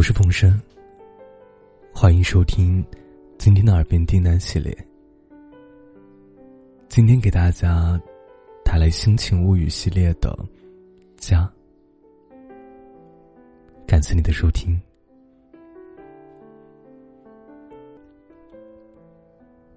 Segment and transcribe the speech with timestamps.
[0.00, 0.58] 我是冯生，
[1.92, 2.82] 欢迎收听
[3.36, 4.74] 今天的耳边订单系列。
[6.88, 8.00] 今天给大家
[8.64, 10.34] 带来《心情物语》系列的
[11.18, 11.46] 家，
[13.86, 14.80] 感谢你的收听。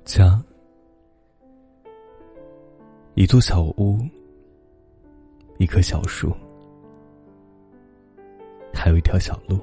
[0.06, 0.42] 家，
[3.16, 4.00] 一座小屋，
[5.58, 6.34] 一棵小树，
[8.74, 9.60] 还有一条小路。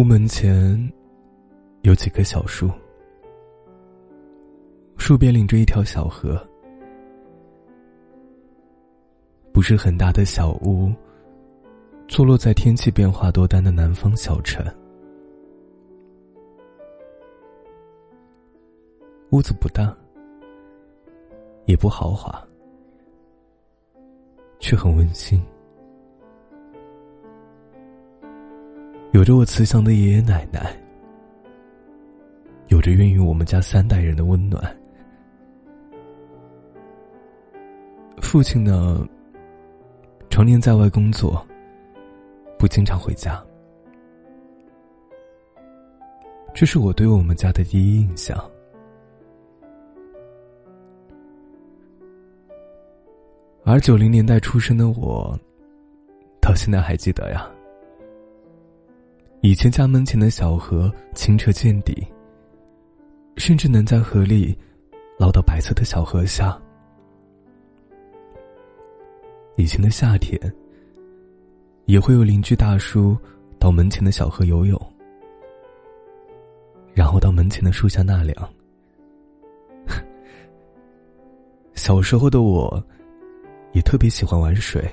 [0.00, 0.90] 屋门前
[1.82, 2.70] 有几棵小树，
[4.96, 6.42] 树边领着一条小河。
[9.52, 10.90] 不是很大的小屋，
[12.08, 14.64] 坐落在天气变化多端的南方小城。
[19.32, 19.94] 屋子不大，
[21.66, 22.42] 也不豪华，
[24.60, 25.38] 却很温馨。
[29.12, 30.72] 有着我慈祥的爷爷奶奶，
[32.68, 34.62] 有着孕育我们家三代人的温暖。
[38.22, 39.04] 父亲呢，
[40.30, 41.44] 常年在外工作，
[42.56, 43.42] 不经常回家。
[46.54, 48.38] 这是我对我们家的第一印象。
[53.64, 55.36] 而九零年代出生的我，
[56.40, 57.50] 到现在还记得呀。
[59.42, 62.06] 以前家门前的小河清澈见底，
[63.36, 64.56] 甚至能在河里
[65.18, 66.54] 捞到白色的小河虾。
[69.56, 70.38] 以前的夏天，
[71.86, 73.16] 也会有邻居大叔
[73.58, 74.78] 到门前的小河游泳，
[76.92, 78.36] 然后到门前的树下纳凉。
[81.72, 82.82] 小时候的我，
[83.72, 84.86] 也特别喜欢玩水，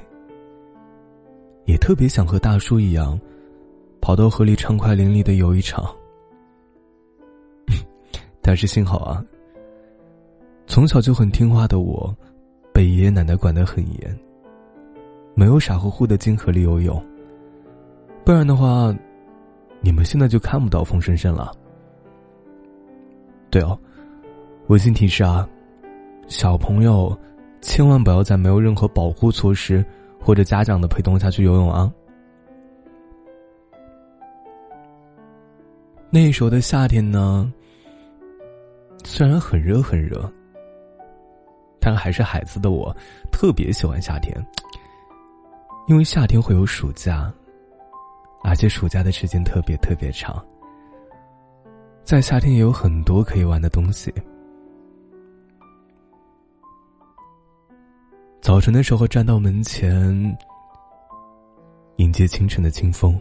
[1.66, 3.20] 也特别想和大叔一样。
[4.02, 5.94] 跑到河里畅快淋漓的游一场，
[8.42, 9.24] 但是幸好啊，
[10.66, 12.16] 从小就很听话的我，
[12.74, 14.20] 被爷爷奶奶管得很严，
[15.36, 17.04] 没有傻乎乎的进河里游泳。
[18.24, 18.96] 不然的话，
[19.82, 21.52] 你们现在就看不到风声声了。
[23.50, 23.78] 对哦，
[24.68, 25.48] 温馨提示啊，
[26.28, 27.18] 小朋友
[27.62, 29.84] 千万不要在没有任何保护措施
[30.20, 31.92] 或者家长的陪同下去游泳啊。
[36.10, 37.52] 那时候的夏天呢，
[39.04, 40.32] 虽然很热很热，
[41.80, 42.96] 但还是孩子的我
[43.32, 44.34] 特别喜欢夏天，
[45.88, 47.32] 因为夏天会有暑假，
[48.42, 50.44] 而且暑假的时间特别特别长，
[52.04, 54.14] 在夏天也有很多可以玩的东西。
[58.42, 60.38] 早晨的时候站到门前，
[61.98, 63.20] 迎接清晨的清风。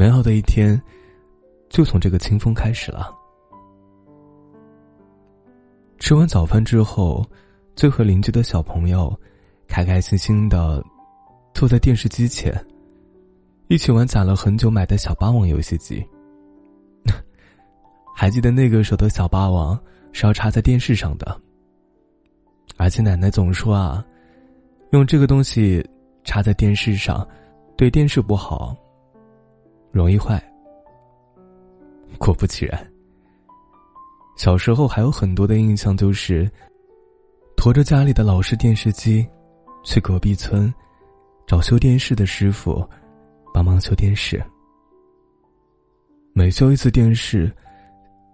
[0.00, 0.80] 美好的一天，
[1.68, 3.14] 就从这个清风开始了。
[5.98, 7.22] 吃完早饭之后，
[7.76, 9.14] 就和邻居的小朋友，
[9.68, 10.82] 开开心心的
[11.52, 12.50] 坐在电视机前，
[13.68, 16.02] 一起玩攒了很久买的小霸王游戏机。
[18.16, 19.78] 还记得那个时候的小霸王
[20.12, 21.38] 是要插在电视上的，
[22.78, 24.02] 而且奶奶总说啊，
[24.92, 25.86] 用这个东西
[26.24, 27.28] 插在电视上，
[27.76, 28.74] 对电视不好。
[29.90, 30.42] 容易坏。
[32.18, 32.92] 果不其然，
[34.36, 36.50] 小时候还有很多的印象，就是
[37.56, 39.26] 驮着家里的老式电视机，
[39.84, 40.72] 去隔壁村
[41.46, 42.86] 找修电视的师傅
[43.54, 44.42] 帮忙修电视。
[46.32, 47.50] 每修一次电视，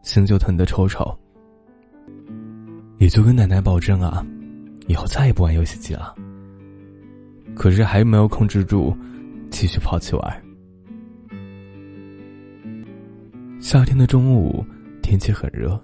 [0.03, 1.17] 心就疼得抽抽，
[2.99, 4.25] 也就跟奶奶保证啊，
[4.87, 6.15] 以后再也不玩游戏机了。
[7.55, 8.97] 可是还没有控制住，
[9.51, 10.46] 继续跑去玩。
[13.69, 14.65] 夏天的中午，
[15.03, 15.77] 天气很热，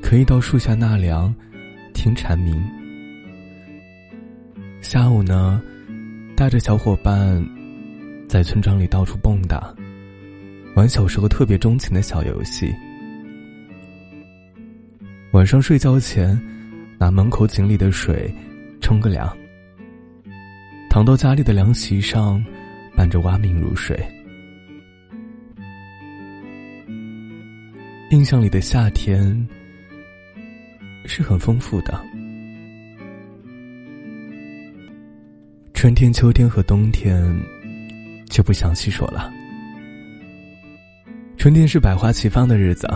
[0.00, 1.30] 可以到树下纳凉，
[1.92, 2.58] 听蝉鸣。
[4.80, 5.60] 下午呢，
[6.34, 7.46] 带着小伙伴
[8.30, 9.62] 在村庄里到处蹦跶，
[10.74, 12.74] 玩小时候特别钟情的小游戏。
[15.32, 16.34] 晚上睡觉前，
[16.98, 18.34] 拿门口井里的水
[18.80, 19.36] 冲个凉，
[20.88, 22.42] 躺到家里的凉席上，
[22.96, 24.02] 伴着蛙鸣入睡。
[28.20, 29.48] 印象里的夏天
[31.06, 31.98] 是很丰富的，
[35.72, 37.34] 春天、秋天和冬天
[38.28, 39.32] 就不详细说了。
[41.38, 42.86] 春天是百花齐放的日子，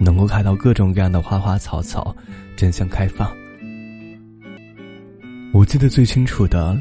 [0.00, 2.16] 能够看到各种各样的花花草草
[2.56, 3.30] 争相开放。
[5.52, 6.80] 我记得最清楚的，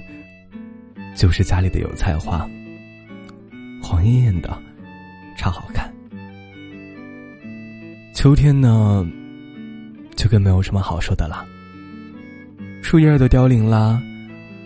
[1.13, 2.49] 就是家里的油菜花，
[3.83, 4.57] 黄艳艳的，
[5.37, 5.93] 超好看。
[8.25, 9.07] 秋天呢，
[10.15, 11.45] 就更没有什么好说的了。
[12.81, 14.01] 树叶都凋零啦，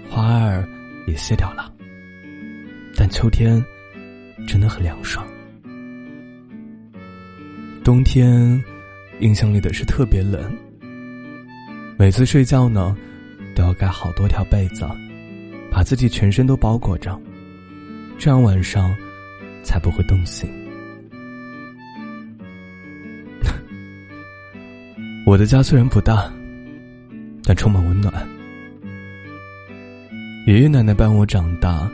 [0.09, 0.65] 花儿
[1.07, 1.69] 也谢掉了。
[2.95, 3.61] 但秋天
[4.47, 5.27] 真的很凉爽。
[7.83, 8.63] 冬天，
[9.19, 10.41] 印象里的是特别冷。
[11.97, 12.95] 每次睡觉呢，
[13.57, 14.87] 都要盖好多条被子，
[15.69, 17.19] 把自己全身都包裹着，
[18.17, 18.95] 这样晚上
[19.63, 20.49] 才不会冻醒。
[25.29, 26.27] 我的家虽然不大，
[27.43, 28.11] 但充满温暖。
[30.47, 31.87] 爷爷奶奶伴我长大，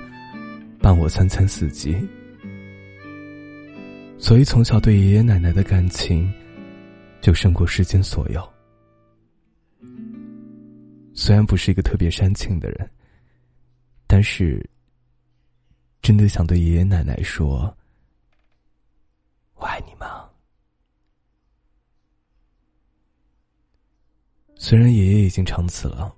[0.80, 1.98] 伴我三餐四季。
[4.18, 6.34] 所以从小对爷爷奶奶的感情，
[7.20, 8.42] 就胜过世间所有。
[11.14, 12.90] 虽然不是一个特别煽情的人，
[14.08, 14.66] 但是
[16.02, 17.76] 真的想对爷爷奶奶说
[19.60, 20.08] ：“我爱你们。”
[24.68, 26.12] 虽然爷爷已经长此了，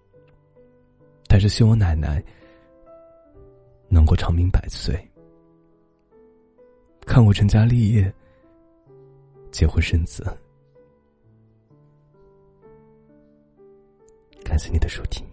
[1.27, 2.23] 但是希望奶奶
[3.89, 4.97] 能够长命百岁。
[7.01, 8.09] 看我成家立业，
[9.51, 10.23] 结婚生子。
[14.45, 15.27] 感谢你的收听。